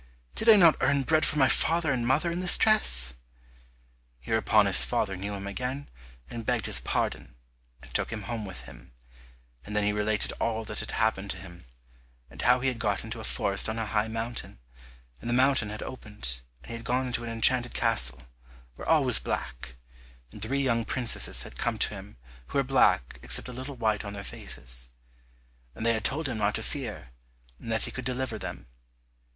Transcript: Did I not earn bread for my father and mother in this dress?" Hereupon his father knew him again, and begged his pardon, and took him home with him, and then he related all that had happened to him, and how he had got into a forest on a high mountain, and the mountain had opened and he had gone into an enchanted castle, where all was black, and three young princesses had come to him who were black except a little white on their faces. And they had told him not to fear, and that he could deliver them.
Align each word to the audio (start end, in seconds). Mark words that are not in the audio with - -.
Did 0.33 0.49
I 0.49 0.55
not 0.55 0.77
earn 0.81 1.03
bread 1.03 1.27
for 1.27 1.37
my 1.37 1.47
father 1.47 1.91
and 1.91 2.07
mother 2.07 2.31
in 2.31 2.39
this 2.39 2.57
dress?" 2.57 3.13
Hereupon 4.21 4.65
his 4.65 4.83
father 4.83 5.15
knew 5.15 5.35
him 5.35 5.45
again, 5.45 5.91
and 6.27 6.43
begged 6.43 6.65
his 6.65 6.79
pardon, 6.79 7.35
and 7.83 7.93
took 7.93 8.09
him 8.11 8.23
home 8.23 8.43
with 8.43 8.61
him, 8.61 8.93
and 9.63 9.75
then 9.75 9.83
he 9.83 9.93
related 9.93 10.31
all 10.39 10.65
that 10.65 10.79
had 10.79 10.89
happened 10.89 11.29
to 11.29 11.37
him, 11.37 11.65
and 12.31 12.41
how 12.41 12.61
he 12.61 12.67
had 12.67 12.79
got 12.79 13.03
into 13.03 13.19
a 13.19 13.23
forest 13.23 13.69
on 13.69 13.77
a 13.77 13.85
high 13.85 14.07
mountain, 14.07 14.57
and 15.21 15.29
the 15.29 15.35
mountain 15.35 15.69
had 15.69 15.83
opened 15.83 16.41
and 16.63 16.71
he 16.71 16.73
had 16.77 16.83
gone 16.83 17.05
into 17.05 17.23
an 17.23 17.29
enchanted 17.29 17.75
castle, 17.75 18.23
where 18.77 18.89
all 18.89 19.03
was 19.03 19.19
black, 19.19 19.75
and 20.31 20.41
three 20.41 20.63
young 20.63 20.83
princesses 20.83 21.43
had 21.43 21.59
come 21.59 21.77
to 21.77 21.89
him 21.93 22.17
who 22.47 22.57
were 22.57 22.63
black 22.63 23.19
except 23.21 23.47
a 23.49 23.53
little 23.53 23.75
white 23.75 24.03
on 24.03 24.13
their 24.13 24.23
faces. 24.23 24.89
And 25.75 25.85
they 25.85 25.93
had 25.93 26.03
told 26.03 26.27
him 26.27 26.39
not 26.39 26.55
to 26.55 26.63
fear, 26.63 27.11
and 27.59 27.71
that 27.71 27.83
he 27.83 27.91
could 27.91 28.03
deliver 28.05 28.39
them. 28.39 28.65